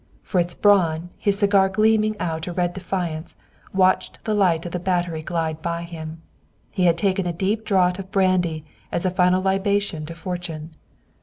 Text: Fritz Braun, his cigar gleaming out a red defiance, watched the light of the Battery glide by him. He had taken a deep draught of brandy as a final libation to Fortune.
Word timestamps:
Fritz 0.23 0.55
Braun, 0.55 1.11
his 1.19 1.37
cigar 1.37 1.69
gleaming 1.69 2.17
out 2.19 2.47
a 2.47 2.53
red 2.53 2.73
defiance, 2.73 3.35
watched 3.71 4.25
the 4.25 4.33
light 4.33 4.65
of 4.65 4.71
the 4.71 4.79
Battery 4.79 5.21
glide 5.21 5.61
by 5.61 5.83
him. 5.83 6.23
He 6.71 6.85
had 6.85 6.97
taken 6.97 7.27
a 7.27 7.31
deep 7.33 7.63
draught 7.63 7.99
of 7.99 8.09
brandy 8.09 8.65
as 8.91 9.05
a 9.05 9.11
final 9.11 9.43
libation 9.43 10.07
to 10.07 10.15
Fortune. 10.15 10.71